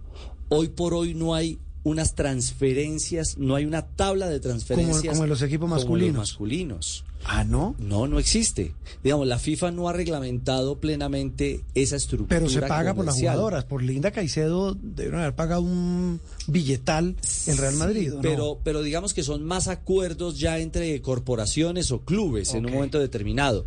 hoy 0.50 0.68
por 0.69 0.94
hoy 0.94 1.16
no 1.16 1.34
hay 1.34 1.58
unas 1.83 2.15
transferencias, 2.15 3.38
no 3.38 3.56
hay 3.56 3.65
una 3.65 3.85
tabla 3.85 4.30
de 4.30 4.39
transferencias 4.39 5.13
como 5.13 5.24
en 5.24 5.30
los 5.30 5.41
equipos 5.41 5.65
como 5.65 5.75
masculinos. 5.75 6.18
masculinos. 6.18 7.06
Ah, 7.25 7.44
¿no? 7.44 7.75
No, 7.80 8.07
no 8.07 8.19
existe. 8.19 8.74
Digamos, 9.01 9.27
la 9.27 9.39
FIFA 9.39 9.71
no 9.71 9.88
ha 9.88 9.94
reglamentado 9.94 10.80
plenamente 10.80 11.63
esa 11.74 11.95
estructura. 11.95 12.39
Pero 12.39 12.50
se 12.50 12.62
paga 12.62 12.94
por 12.94 13.06
las 13.06 13.15
jugadoras. 13.15 13.63
Por 13.63 13.81
Linda 13.81 14.12
Caicedo 14.12 14.75
debieron 14.75 15.21
haber 15.21 15.35
pagado 15.35 15.62
un 15.62 16.19
billetal 16.47 17.15
el 17.47 17.57
Real 17.57 17.75
Madrid. 17.75 18.13
Pero, 18.21 18.59
pero 18.63 18.81
digamos 18.81 19.13
que 19.13 19.24
son 19.24 19.44
más 19.44 19.68
acuerdos 19.68 20.38
ya 20.38 20.59
entre 20.59 21.01
corporaciones 21.01 21.91
o 21.91 22.01
clubes 22.01 22.53
en 22.53 22.65
un 22.65 22.74
momento 22.74 23.00
determinado. 23.00 23.65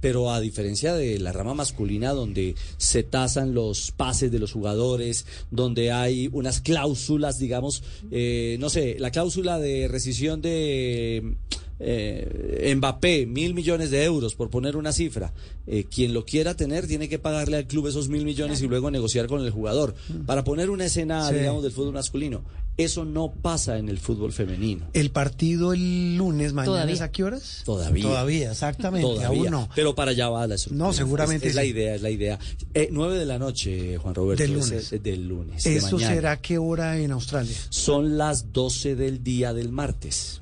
Pero 0.00 0.32
a 0.32 0.40
diferencia 0.40 0.94
de 0.94 1.18
la 1.18 1.32
rama 1.32 1.54
masculina, 1.54 2.12
donde 2.12 2.54
se 2.76 3.02
tasan 3.02 3.54
los 3.54 3.90
pases 3.90 4.30
de 4.30 4.38
los 4.38 4.52
jugadores, 4.52 5.26
donde 5.50 5.92
hay 5.92 6.28
unas 6.32 6.60
cláusulas, 6.60 7.38
digamos, 7.38 7.82
eh, 8.10 8.56
no 8.60 8.70
sé, 8.70 8.96
la 8.98 9.10
cláusula 9.10 9.58
de 9.58 9.88
rescisión 9.88 10.40
de 10.40 11.36
eh, 11.80 12.72
Mbappé, 12.76 13.26
mil 13.26 13.54
millones 13.54 13.90
de 13.90 14.04
euros, 14.04 14.34
por 14.34 14.50
poner 14.50 14.76
una 14.76 14.92
cifra. 14.92 15.32
Eh, 15.66 15.84
quien 15.84 16.12
lo 16.14 16.24
quiera 16.24 16.54
tener 16.54 16.86
tiene 16.86 17.08
que 17.08 17.18
pagarle 17.18 17.56
al 17.58 17.66
club 17.66 17.86
esos 17.86 18.08
mil 18.08 18.24
millones 18.24 18.60
y 18.62 18.66
luego 18.68 18.90
negociar 18.90 19.26
con 19.26 19.44
el 19.44 19.50
jugador. 19.50 19.94
Para 20.26 20.44
poner 20.44 20.70
una 20.70 20.86
escena, 20.86 21.28
Sí. 21.28 21.34
digamos, 21.36 21.62
del 21.62 21.72
fútbol 21.72 21.92
masculino. 21.94 22.42
Eso 22.76 23.04
no 23.04 23.32
pasa 23.32 23.76
en 23.78 23.88
el 23.88 23.98
fútbol 23.98 24.32
femenino. 24.32 24.86
El 24.92 25.10
partido 25.10 25.72
el 25.72 26.16
lunes, 26.16 26.52
mañana, 26.52 26.72
Todavía. 26.74 26.94
¿es 26.94 27.00
a 27.00 27.10
qué 27.10 27.24
horas? 27.24 27.62
Todavía. 27.64 28.04
Todavía, 28.04 28.52
exactamente. 28.52 29.04
Todavía. 29.04 29.26
Aún 29.28 29.50
no. 29.50 29.68
Pero 29.74 29.96
para 29.96 30.12
allá 30.12 30.28
va 30.28 30.46
la 30.46 30.54
estructura. 30.54 30.86
No, 30.86 30.92
seguramente 30.92 31.46
Es, 31.46 31.50
es 31.50 31.56
la 31.56 31.64
idea, 31.64 31.96
es 31.96 32.02
la 32.02 32.10
idea. 32.10 32.38
Eh, 32.74 32.88
9 32.92 33.18
de 33.18 33.26
la 33.26 33.36
noche, 33.40 33.96
Juan 33.96 34.14
Roberto. 34.14 34.42
Del 34.44 34.52
es 34.56 34.68
lunes. 34.70 34.92
el- 34.92 35.02
del 35.02 35.26
lunes. 35.26 35.64
de 35.64 35.74
¿Esto 35.76 35.96
mañana. 35.96 36.14
será 36.14 36.40
qué 36.40 36.58
hora 36.58 36.96
en 37.00 37.10
Australia? 37.10 37.56
Son 37.68 38.16
las 38.16 38.52
12 38.52 38.94
del 38.94 39.24
día 39.24 39.52
del 39.52 39.70
martes. 39.72 40.40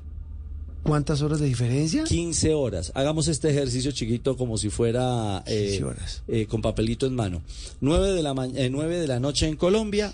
¿Cuántas 0.87 1.21
horas 1.21 1.39
de 1.41 1.47
diferencia? 1.47 2.05
15 2.05 2.53
horas. 2.53 2.91
Hagamos 2.95 3.27
este 3.27 3.49
ejercicio 3.49 3.91
chiquito 3.91 4.37
como 4.37 4.57
si 4.57 4.69
fuera 4.69 5.43
eh, 5.45 5.67
15 5.71 5.83
horas. 5.83 6.23
eh, 6.29 6.45
con 6.47 6.61
papelito 6.61 7.05
en 7.05 7.13
mano. 7.13 7.41
9 7.81 8.13
de, 8.13 8.23
la 8.23 8.33
ma- 8.33 8.47
eh, 8.47 8.69
9 8.71 8.97
de 8.99 9.07
la 9.07 9.19
noche 9.19 9.47
en 9.47 9.57
Colombia, 9.57 10.13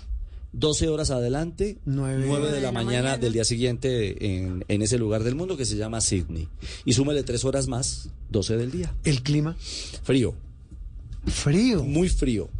12 0.52 0.88
horas 0.88 1.10
adelante, 1.10 1.78
Nueve. 1.84 2.24
9 2.26 2.46
de 2.46 2.50
la, 2.50 2.56
de 2.56 2.60
la 2.62 2.72
mañana, 2.72 2.92
mañana. 3.02 3.18
del 3.18 3.32
día 3.34 3.44
siguiente 3.44 4.36
en, 4.36 4.64
en 4.66 4.82
ese 4.82 4.98
lugar 4.98 5.22
del 5.22 5.36
mundo 5.36 5.56
que 5.56 5.64
se 5.64 5.76
llama 5.76 6.00
Sydney. 6.00 6.48
Y 6.84 6.92
súmele 6.94 7.22
3 7.22 7.44
horas 7.44 7.68
más, 7.68 8.08
12 8.30 8.56
del 8.56 8.70
día. 8.72 8.92
El 9.04 9.22
clima 9.22 9.56
Frío, 10.02 10.34
frío. 11.26 11.84
muy 11.84 12.08
frío. 12.08 12.50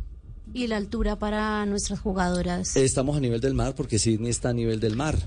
Y 0.53 0.69
la 0.69 0.77
altura 0.77 1.19
para 1.19 1.67
nuestras 1.67 1.99
jugadoras. 1.99 2.77
Estamos 2.77 3.17
a 3.17 3.21
nivel 3.21 3.41
del 3.41 3.55
mar 3.55 3.75
porque 3.75 3.99
Sydney 3.99 4.31
está 4.31 4.51
a 4.51 4.53
nivel 4.55 4.79
del 4.79 4.95
mar. 4.95 5.19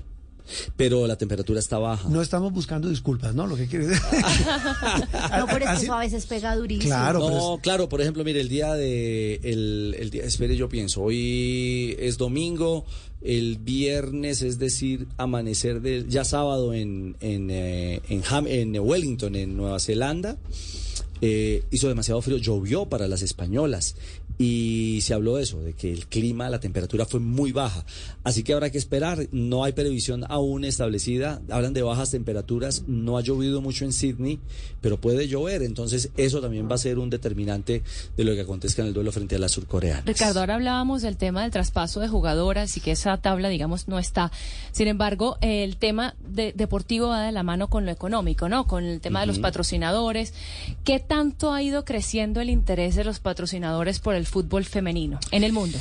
Pero 0.76 1.06
la 1.06 1.16
temperatura 1.16 1.60
está 1.60 1.78
baja. 1.78 2.08
No 2.08 2.22
estamos 2.22 2.52
buscando 2.52 2.88
disculpas, 2.88 3.34
¿no? 3.34 3.46
Lo 3.46 3.56
que 3.56 3.66
quiere 3.66 3.88
decir. 3.88 4.02
no, 5.38 5.46
pero 5.46 5.64
es 5.70 5.78
que 5.78 5.84
eso 5.84 5.94
a 5.94 6.00
veces 6.00 6.26
pega 6.26 6.54
durísimo. 6.56 6.88
Claro, 6.88 7.20
No, 7.30 7.58
claro, 7.62 7.88
por 7.88 8.00
ejemplo, 8.00 8.24
mire, 8.24 8.40
el 8.40 8.48
día 8.48 8.74
de. 8.74 9.40
El, 9.42 9.96
el 9.98 10.10
día, 10.10 10.24
espere, 10.24 10.56
yo 10.56 10.68
pienso, 10.68 11.02
hoy 11.02 11.96
es 11.98 12.18
domingo, 12.18 12.84
el 13.22 13.58
viernes, 13.58 14.42
es 14.42 14.58
decir, 14.58 15.06
amanecer 15.16 15.80
del. 15.80 16.08
ya 16.08 16.24
sábado 16.24 16.72
en, 16.74 17.16
en, 17.20 17.50
eh, 17.50 18.00
en, 18.08 18.22
Ham- 18.24 18.46
en 18.48 18.78
Wellington, 18.78 19.34
en 19.36 19.56
Nueva 19.56 19.78
Zelanda. 19.80 20.36
Eh, 21.20 21.64
hizo 21.70 21.88
demasiado 21.88 22.22
frío, 22.22 22.38
llovió 22.38 22.86
para 22.86 23.08
las 23.08 23.22
españolas 23.22 23.94
y 24.38 25.00
se 25.02 25.14
habló 25.14 25.36
de 25.36 25.42
eso, 25.42 25.60
de 25.60 25.72
que 25.72 25.92
el 25.92 26.06
clima, 26.06 26.48
la 26.48 26.60
temperatura 26.60 27.04
fue 27.04 27.18
muy 27.18 27.50
baja. 27.50 27.84
Así 28.22 28.44
que 28.44 28.52
habrá 28.52 28.70
que 28.70 28.78
esperar, 28.78 29.26
no 29.32 29.64
hay 29.64 29.72
previsión 29.72 30.24
aún 30.28 30.64
establecida, 30.64 31.42
hablan 31.50 31.74
de 31.74 31.82
bajas 31.82 32.12
temperaturas, 32.12 32.84
no 32.86 33.18
ha 33.18 33.20
llovido 33.20 33.60
mucho 33.60 33.84
en 33.84 33.92
Sydney, 33.92 34.38
pero 34.80 35.00
puede 35.00 35.26
llover, 35.26 35.62
entonces 35.62 36.10
eso 36.16 36.40
también 36.40 36.68
va 36.70 36.76
a 36.76 36.78
ser 36.78 37.00
un 37.00 37.10
determinante 37.10 37.82
de 38.16 38.24
lo 38.24 38.34
que 38.34 38.42
acontezca 38.42 38.82
en 38.82 38.88
el 38.88 38.94
duelo 38.94 39.10
frente 39.10 39.34
a 39.34 39.38
las 39.40 39.50
surcoreanas. 39.50 40.04
Ricardo, 40.04 40.38
ahora 40.38 40.54
hablábamos 40.54 41.02
del 41.02 41.16
tema 41.16 41.42
del 41.42 41.50
traspaso 41.50 41.98
de 41.98 42.06
jugadoras 42.06 42.76
y 42.76 42.80
que 42.80 42.92
esa 42.92 43.16
tabla, 43.16 43.48
digamos, 43.48 43.88
no 43.88 43.98
está. 43.98 44.30
Sin 44.70 44.86
embargo, 44.86 45.36
el 45.40 45.76
tema 45.78 46.14
de, 46.28 46.52
deportivo 46.52 47.08
va 47.08 47.22
de 47.22 47.32
la 47.32 47.42
mano 47.42 47.68
con 47.68 47.86
lo 47.86 47.90
económico, 47.90 48.48
¿no? 48.48 48.68
Con 48.68 48.84
el 48.84 49.00
tema 49.00 49.20
de 49.20 49.26
los 49.26 49.40
patrocinadores. 49.40 50.32
¿Qué 50.84 51.00
tanto 51.08 51.52
ha 51.52 51.62
ido 51.62 51.84
creciendo 51.84 52.40
el 52.40 52.50
interés 52.50 52.94
de 52.94 53.04
los 53.04 53.18
patrocinadores 53.18 53.98
por 53.98 54.14
el 54.14 54.26
fútbol 54.26 54.64
femenino 54.64 55.18
en 55.32 55.42
el 55.42 55.52
mundo? 55.52 55.78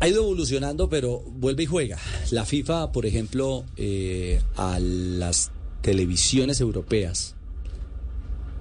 Ha 0.00 0.08
ido 0.08 0.22
evolucionando, 0.22 0.88
pero 0.88 1.20
vuelve 1.20 1.62
y 1.62 1.66
juega. 1.66 1.98
La 2.30 2.44
FIFA, 2.44 2.90
por 2.90 3.06
ejemplo, 3.06 3.64
eh, 3.76 4.40
a 4.56 4.80
las 4.80 5.52
televisiones 5.82 6.60
europeas, 6.60 7.36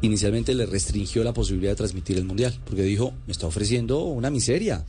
inicialmente 0.02 0.54
le 0.54 0.66
restringió 0.66 1.24
la 1.24 1.34
posibilidad 1.34 1.72
de 1.72 1.78
transmitir 1.78 2.18
el 2.18 2.26
Mundial, 2.26 2.54
porque 2.66 2.84
dijo, 2.84 3.14
me 3.26 3.32
está 3.32 3.48
ofreciendo 3.48 4.04
una 4.04 4.30
miseria. 4.30 4.86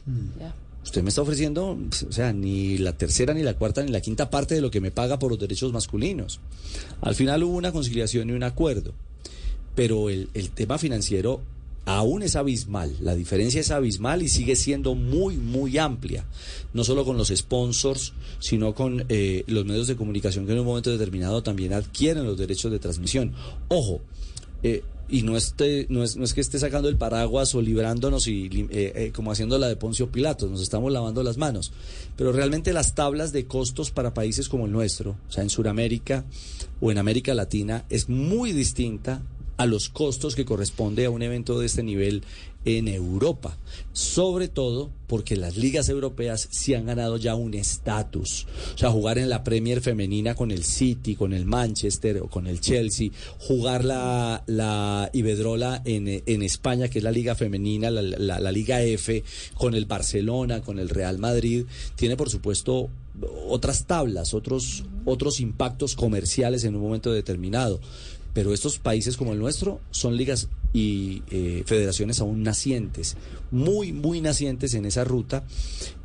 Usted 0.83 1.03
me 1.03 1.09
está 1.09 1.23
ofreciendo, 1.23 1.79
o 2.09 2.13
sea, 2.13 2.33
ni 2.33 2.77
la 2.77 2.93
tercera, 2.93 3.33
ni 3.33 3.43
la 3.43 3.55
cuarta, 3.55 3.83
ni 3.83 3.91
la 3.91 4.03
quinta 4.03 4.29
parte 4.29 4.55
de 4.55 4.61
lo 4.61 4.71
que 4.71 4.83
me 4.83 4.91
paga 4.91 5.19
por 5.19 5.31
los 5.31 5.39
derechos 5.39 5.73
masculinos. 5.73 6.41
Al 7.01 7.15
final 7.15 7.43
hubo 7.43 7.57
una 7.57 7.73
conciliación 7.73 8.29
y 8.29 8.33
un 8.33 8.43
acuerdo, 8.43 8.93
pero 9.75 10.11
el, 10.11 10.29
el 10.35 10.51
tema 10.51 10.79
financiero 10.79 11.41
aún 11.87 12.23
es 12.23 12.37
abismal, 12.37 12.97
la 13.01 13.15
diferencia 13.15 13.61
es 13.61 13.71
abismal 13.71 14.23
y 14.23 14.29
sigue 14.29 14.57
siendo 14.57 14.95
muy, 14.95 15.37
muy 15.37 15.77
amplia, 15.79 16.25
no 16.73 16.83
solo 16.85 17.05
con 17.05 17.17
los 17.17 17.29
sponsors, 17.29 18.15
sino 18.39 18.75
con 18.75 19.05
eh, 19.09 19.45
los 19.47 19.65
medios 19.67 19.87
de 19.87 19.97
comunicación 19.97 20.47
que 20.47 20.53
en 20.53 20.61
un 20.61 20.67
momento 20.67 20.91
determinado 20.91 21.43
también 21.43 21.73
adquieren 21.73 22.25
los 22.25 22.39
derechos 22.39 22.73
de 22.73 22.79
transmisión. 22.79 23.35
Ojo, 23.69 24.01
eh, 24.63 24.83
y 25.09 25.23
no, 25.23 25.37
esté, 25.37 25.87
no, 25.91 26.03
es, 26.03 26.17
no 26.17 26.25
es 26.25 26.33
que 26.33 26.41
esté 26.41 26.59
sacando 26.59 26.89
el 26.89 26.97
paraguas 26.97 27.55
o 27.55 27.61
librándonos 27.61 28.27
y 28.27 28.47
eh, 28.71 28.93
eh, 28.95 29.13
como 29.15 29.31
haciendo 29.31 29.59
la 29.59 29.69
de 29.69 29.77
Poncio 29.77 30.11
Pilatos, 30.11 30.51
nos 30.51 30.63
estamos 30.63 30.91
lavando 30.91 31.23
las 31.23 31.37
manos, 31.37 31.73
pero 32.17 32.33
realmente 32.33 32.73
las 32.73 32.95
tablas 32.95 33.31
de 33.33 33.45
costos 33.47 33.91
para 33.91 34.15
países 34.15 34.49
como 34.49 34.65
el 34.65 34.73
nuestro, 34.73 35.17
o 35.29 35.33
sea, 35.33 35.43
en 35.43 35.51
Sudamérica 35.51 36.25
o 36.81 36.91
en 36.91 36.99
América 36.99 37.35
Latina, 37.35 37.85
es 37.91 38.09
muy 38.09 38.53
distinta 38.53 39.23
a 39.57 39.67
los 39.67 39.89
costos 39.89 40.35
que 40.35 40.45
corresponde 40.45 41.05
a 41.05 41.11
un 41.11 41.23
evento 41.23 41.59
de 41.59 41.67
este 41.67 41.83
nivel 41.83 42.23
en 42.65 42.89
Europa, 42.89 43.59
sobre 43.93 44.49
todo 44.49 44.91
porque 45.07 45.37
las 45.37 45.57
ligas 45.57 45.89
europeas 45.89 46.49
sí 46.51 46.75
han 46.75 46.87
ganado 46.87 47.19
ya 47.19 47.35
un 47.35 47.55
estatus. 47.55 48.47
O 48.75 48.79
sea, 48.79 48.91
jugar 48.91 49.19
en 49.19 49.29
la 49.29 49.45
Premier 49.45 49.81
femenina 49.81 50.35
con 50.35 50.51
el 50.51 50.65
City, 50.65 51.15
con 51.15 51.33
el 51.33 51.45
Manchester 51.45 52.19
o 52.19 52.29
con 52.29 52.47
el 52.47 52.61
Chelsea, 52.61 53.11
jugar 53.39 53.85
la, 53.85 54.43
la 54.47 55.11
Ibedrola 55.13 55.83
en, 55.85 56.23
en 56.25 56.43
España, 56.43 56.89
que 56.89 56.99
es 56.99 57.05
la 57.05 57.13
liga 57.13 57.35
femenina, 57.35 57.91
la, 57.91 58.03
la, 58.03 58.41
la 58.41 58.53
Liga 58.53 58.83
F, 58.83 59.23
con 59.55 59.75
el 59.75 59.85
Barcelona, 59.85 60.63
con 60.63 60.79
el 60.79 60.89
Real 60.89 61.19
Madrid, 61.19 61.67
tiene 61.97 62.17
por 62.17 62.31
supuesto 62.31 62.89
otras 63.47 63.85
tablas, 63.85 64.35
otros, 64.35 64.85
otros 65.05 65.39
impactos 65.39 65.95
comerciales 65.95 66.65
en 66.65 66.75
un 66.75 66.83
momento 66.83 67.13
determinado 67.13 67.81
pero 68.35 68.53
estos 68.53 68.79
países 68.79 69.17
como 69.17 69.33
el 69.33 69.39
nuestro 69.39 69.81
son 69.91 70.17
ligas 70.17 70.49
y 70.73 71.23
eh, 71.31 71.63
federaciones 71.65 72.21
aún 72.21 72.43
nacientes, 72.43 73.17
muy, 73.51 73.93
muy 73.93 74.21
nacientes 74.21 74.75
en 74.75 74.85
esa 74.85 75.05
ruta 75.05 75.45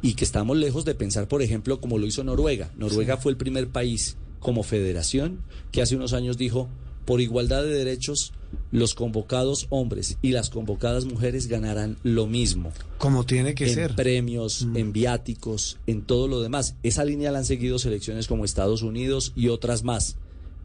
y 0.01 0.13
que 0.13 0.23
estamos 0.23 0.55
lejos 0.55 0.85
de 0.85 0.95
pensar, 0.95 1.27
por 1.27 1.41
ejemplo, 1.41 1.81
como 1.81 1.97
lo 1.97 2.05
hizo 2.05 2.23
Noruega. 2.23 2.71
Noruega 2.77 3.15
sí. 3.15 3.23
fue 3.23 3.31
el 3.31 3.37
primer 3.37 3.67
país 3.69 4.15
como 4.39 4.63
federación 4.63 5.41
que 5.71 5.81
hace 5.81 5.95
unos 5.95 6.13
años 6.13 6.37
dijo, 6.37 6.69
por 7.05 7.19
igualdad 7.19 7.63
de 7.63 7.73
derechos, 7.73 8.33
los 8.71 8.93
convocados 8.93 9.65
hombres 9.69 10.19
y 10.21 10.29
las 10.29 10.51
convocadas 10.51 11.05
mujeres 11.05 11.47
ganarán 11.47 11.97
lo 12.03 12.27
mismo. 12.27 12.71
Como 12.99 13.25
tiene 13.25 13.55
que 13.55 13.67
en 13.67 13.73
ser. 13.73 13.95
premios, 13.95 14.65
mm. 14.65 14.77
en 14.77 14.93
viáticos, 14.93 15.79
en 15.87 16.03
todo 16.03 16.27
lo 16.27 16.41
demás. 16.41 16.75
Esa 16.83 17.03
línea 17.03 17.31
la 17.31 17.39
han 17.39 17.45
seguido 17.45 17.79
selecciones 17.79 18.27
como 18.27 18.45
Estados 18.45 18.83
Unidos 18.83 19.33
y 19.35 19.47
otras 19.47 19.83
más 19.83 20.17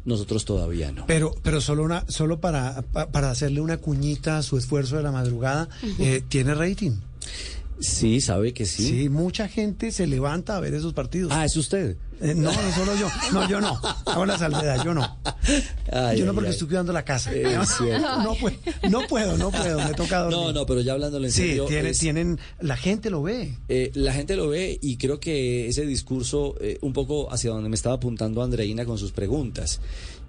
nosotros 0.05 0.45
todavía 0.45 0.93
no. 0.93 1.07
Pero, 1.07 1.35
pero 1.43 1.61
solo 1.61 1.83
una, 1.83 2.05
solo 2.09 2.41
para, 2.41 2.83
para 2.83 3.31
hacerle 3.31 3.61
una 3.61 3.79
cuñita 3.79 4.39
a 4.39 4.43
su 4.43 4.59
esfuerzo 4.59 4.97
de 4.97 5.03
la 5.03 5.13
madrugada, 5.13 5.69
uh 5.83 5.87
-huh. 5.87 5.95
eh, 5.99 6.25
¿tiene 6.29 6.55
rating? 6.55 6.93
Sí, 7.81 8.21
sabe 8.21 8.53
que 8.53 8.67
sí. 8.67 8.87
Sí, 8.87 9.09
mucha 9.09 9.49
gente 9.49 9.91
se 9.91 10.07
levanta 10.07 10.57
a 10.57 10.61
ver 10.61 10.75
esos 10.75 10.93
partidos. 10.95 11.33
Ah, 11.35 11.45
¿es 11.45 11.57
usted? 11.57 11.97
Eh, 12.21 12.35
no, 12.35 12.51
no 12.51 12.73
solo 12.75 12.97
yo. 12.97 13.09
No, 13.33 13.49
yo 13.49 13.61
no. 13.61 13.81
Hago 14.07 14.27
la 14.27 14.39
salvedad, 14.39 14.85
yo 14.85 14.95
no. 14.95 15.19
Ay, 15.93 16.19
yo 16.19 16.27
no 16.27 16.35
porque 16.35 16.49
ay, 16.49 16.55
estoy 16.55 16.69
cuidando 16.69 16.93
la 16.93 17.05
casa. 17.05 17.31
No, 17.33 18.23
no, 18.23 18.35
puedo, 18.35 18.57
no 18.89 19.07
puedo, 19.07 19.37
no 19.37 19.51
puedo, 19.51 19.79
me 19.79 19.95
toca 19.95 20.21
dormir. 20.21 20.39
No, 20.39 20.53
no, 20.53 20.67
pero 20.67 20.81
ya 20.81 20.93
hablándole 20.93 21.29
en 21.29 21.33
sí, 21.33 21.43
serio. 21.43 21.67
Tiene, 21.67 21.91
es, 21.91 21.99
tienen, 21.99 22.39
la 22.61 22.77
gente 22.77 23.11
lo 23.11 23.23
ve. 23.23 23.57
Eh, 23.69 23.91
la 23.95 24.13
gente 24.13 24.37
lo 24.37 24.49
ve 24.49 24.79
y 24.81 24.97
creo 24.97 25.21
que 25.21 25.69
ese 25.69 25.87
discurso, 25.87 26.55
eh, 26.61 26.79
un 26.83 26.93
poco 26.93 27.33
hacia 27.33 27.51
donde 27.51 27.69
me 27.69 27.77
estaba 27.77 27.97
apuntando 27.97 28.43
Andreina 28.43 28.85
con 28.85 28.99
sus 28.99 29.13
preguntas, 29.13 29.81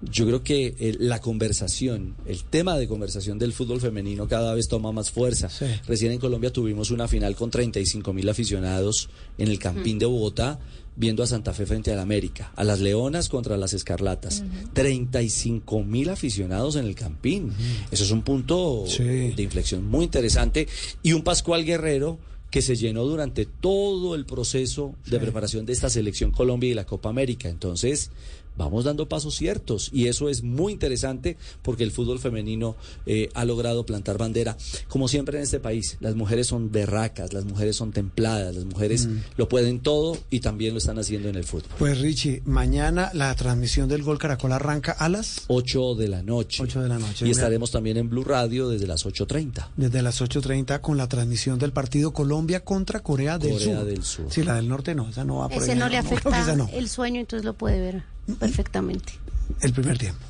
yo 0.02 0.26
creo 0.26 0.42
que 0.42 0.74
eh, 0.78 0.96
la 0.98 1.20
conversación, 1.20 2.16
el 2.26 2.44
tema 2.44 2.76
de 2.76 2.86
conversación 2.86 3.38
del 3.38 3.52
fútbol 3.52 3.80
femenino 3.80 4.28
cada 4.28 4.54
vez 4.54 4.68
toma 4.68 4.92
más 4.92 5.10
fuerza. 5.10 5.48
Sí. 5.48 5.66
Recién 5.86 6.12
en 6.12 6.18
Colombia 6.18 6.52
tuvimos 6.52 6.90
una 6.90 7.08
final 7.08 7.34
con 7.34 7.50
35 7.50 8.12
mil 8.12 8.28
aficionados 8.28 9.08
en 9.38 9.48
el 9.48 9.58
Campín 9.58 9.98
de 9.98 10.06
Bogotá 10.06 10.58
viendo 10.96 11.22
a 11.22 11.26
Santa 11.26 11.52
Fe 11.52 11.66
frente 11.66 11.92
al 11.92 11.98
América, 11.98 12.52
a 12.56 12.64
las 12.64 12.80
Leonas 12.80 13.28
contra 13.28 13.56
las 13.56 13.74
Escarlatas. 13.74 14.40
Uh 14.40 14.44
-huh. 14.44 14.72
35 14.72 15.82
mil 15.84 16.08
aficionados 16.08 16.76
en 16.76 16.86
el 16.86 16.94
Campín. 16.94 17.44
Uh 17.44 17.48
-huh. 17.50 17.88
Eso 17.92 18.04
es 18.04 18.10
un 18.10 18.22
punto 18.22 18.84
sí. 18.86 19.04
de 19.04 19.42
inflexión 19.42 19.86
muy 19.86 20.04
interesante. 20.04 20.66
Y 21.02 21.12
un 21.12 21.22
Pascual 21.22 21.64
Guerrero 21.64 22.18
que 22.50 22.62
se 22.62 22.76
llenó 22.76 23.04
durante 23.04 23.44
todo 23.44 24.14
el 24.14 24.24
proceso 24.24 24.94
sí. 25.04 25.10
de 25.10 25.20
preparación 25.20 25.66
de 25.66 25.72
esta 25.72 25.90
selección 25.90 26.30
Colombia 26.30 26.70
y 26.70 26.74
la 26.74 26.86
Copa 26.86 27.10
América. 27.10 27.48
Entonces, 27.48 28.10
vamos 28.56 28.84
dando 28.84 29.08
pasos 29.08 29.34
ciertos 29.34 29.90
y 29.92 30.06
eso 30.08 30.28
es 30.28 30.42
muy 30.42 30.72
interesante 30.72 31.36
porque 31.62 31.84
el 31.84 31.90
fútbol 31.90 32.18
femenino 32.18 32.76
eh, 33.06 33.28
ha 33.34 33.44
logrado 33.44 33.86
plantar 33.86 34.18
bandera. 34.18 34.56
Como 34.88 35.08
siempre 35.08 35.38
en 35.38 35.44
este 35.44 35.60
país, 35.60 35.96
las 36.00 36.14
mujeres 36.14 36.46
son 36.46 36.70
berracas, 36.70 37.32
las 37.32 37.44
mujeres 37.44 37.76
son 37.76 37.92
templadas, 37.92 38.54
las 38.54 38.64
mujeres 38.64 39.06
mm. 39.06 39.18
lo 39.36 39.48
pueden 39.48 39.80
todo 39.80 40.18
y 40.30 40.40
también 40.40 40.72
lo 40.72 40.78
están 40.78 40.98
haciendo 40.98 41.28
en 41.28 41.36
el 41.36 41.44
fútbol. 41.44 41.70
Pues 41.78 41.98
Richie, 42.00 42.42
mañana 42.44 43.10
la 43.14 43.34
transmisión 43.34 43.88
del 43.88 44.02
Gol 44.02 44.18
Caracol 44.18 44.52
arranca 44.52 44.92
a 44.92 45.08
las 45.08 45.44
8 45.48 45.94
de 45.94 46.08
la 46.08 46.22
noche. 46.22 46.62
8 46.62 46.82
de 46.82 46.88
la 46.88 46.98
noche. 46.98 47.26
Y 47.26 47.30
estaremos 47.30 47.70
también 47.70 47.96
en 47.96 48.08
Blue 48.08 48.24
Radio 48.24 48.68
desde 48.68 48.86
las 48.86 49.04
8.30. 49.06 49.68
Desde 49.76 50.02
las 50.02 50.20
8.30 50.20 50.80
con 50.80 50.96
la 50.96 51.08
transmisión 51.08 51.58
del 51.58 51.72
partido 51.72 52.12
Colombia 52.12 52.64
contra 52.64 53.00
Corea 53.00 53.38
del 53.38 53.52
Corea 53.52 53.78
Sur. 53.78 53.84
del 53.84 54.02
Sur. 54.04 54.26
Sí, 54.30 54.42
la 54.42 54.54
del 54.54 54.68
norte 54.68 54.94
no, 54.94 55.08
esa 55.08 55.24
no 55.24 55.38
va 55.38 55.48
por 55.48 55.62
Ese 55.62 55.72
ahí, 55.72 55.78
no, 55.78 55.88
le 55.88 55.98
afecta 55.98 56.54
no, 56.54 56.56
no. 56.56 56.70
el 56.72 56.88
sueño, 56.88 57.20
entonces 57.20 57.44
lo 57.44 57.54
puede 57.54 57.80
ver 57.80 58.15
perfectamente. 58.38 59.12
El 59.60 59.72
primer 59.72 59.98
tiempo. 59.98 60.24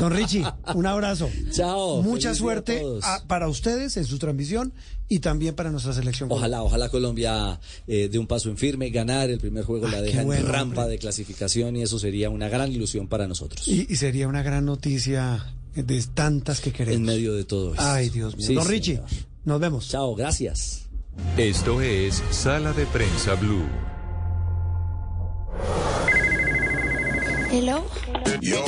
Don 0.00 0.10
Richie, 0.12 0.44
un 0.74 0.86
abrazo. 0.86 1.30
Chao. 1.52 2.02
Mucha 2.02 2.34
suerte 2.34 2.82
a, 3.02 3.22
para 3.26 3.48
ustedes 3.48 3.96
en 3.96 4.04
su 4.04 4.18
transmisión 4.18 4.72
y 5.08 5.20
también 5.20 5.54
para 5.54 5.70
nuestra 5.70 5.92
selección. 5.92 6.30
Ojalá, 6.30 6.62
ojalá 6.62 6.88
Colombia 6.88 7.60
eh, 7.86 8.08
de 8.08 8.18
un 8.18 8.26
paso 8.26 8.50
en 8.50 8.56
firme, 8.56 8.90
ganar 8.90 9.30
el 9.30 9.38
primer 9.38 9.64
juego, 9.64 9.86
ah, 9.86 9.92
la 9.92 10.02
deja 10.02 10.22
bueno, 10.24 10.46
en 10.46 10.52
rampa 10.52 10.82
hombre. 10.82 10.92
de 10.92 10.98
clasificación 10.98 11.76
y 11.76 11.82
eso 11.82 11.98
sería 11.98 12.30
una 12.30 12.48
gran 12.48 12.72
ilusión 12.72 13.08
para 13.08 13.28
nosotros. 13.28 13.66
Y, 13.68 13.86
y, 13.88 13.96
sería 13.96 14.28
una 14.28 14.42
gran 14.42 14.64
noticia 14.64 15.46
de 15.74 16.02
tantas 16.14 16.60
que 16.60 16.72
queremos. 16.72 16.96
En 16.96 17.04
medio 17.04 17.34
de 17.34 17.44
todo 17.44 17.72
esto. 17.72 17.84
Ay, 17.84 18.10
Dios 18.10 18.36
mío. 18.36 18.46
Sí, 18.46 18.54
Don 18.54 18.66
Richie, 18.66 18.96
señor. 18.96 19.08
nos 19.44 19.60
vemos. 19.60 19.88
Chao, 19.88 20.14
gracias. 20.14 20.82
Esto 21.36 21.80
es 21.80 22.22
Sala 22.30 22.72
de 22.72 22.86
Prensa 22.86 23.34
Blue. 23.34 23.87
Hello. 27.50 27.82
Yo. 28.42 28.62